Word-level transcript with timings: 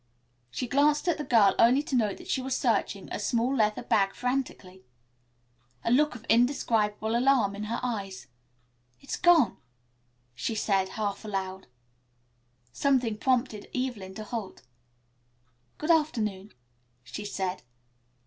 She 0.49 0.67
glanced 0.67 1.07
at 1.07 1.19
the 1.19 1.23
girl 1.23 1.53
only 1.59 1.83
to 1.83 1.95
note 1.95 2.17
that 2.17 2.27
she 2.27 2.41
was 2.41 2.57
searching 2.57 3.07
a 3.11 3.19
small 3.19 3.55
leather 3.55 3.83
bag 3.83 4.15
frantically, 4.15 4.83
a 5.83 5.91
look 5.91 6.15
of 6.15 6.25
indescribable 6.27 7.15
alarm 7.15 7.55
in 7.55 7.65
her 7.65 7.79
eyes. 7.83 8.25
"It's 8.99 9.15
gone," 9.15 9.57
she 10.33 10.55
said, 10.55 10.89
half 10.97 11.23
aloud. 11.23 11.67
Something 12.71 13.15
prompted 13.15 13.69
Evelyn 13.75 14.15
to 14.15 14.23
halt. 14.23 14.63
"Good 15.77 15.91
afternoon," 15.91 16.53
she 17.03 17.23
said. 17.23 17.61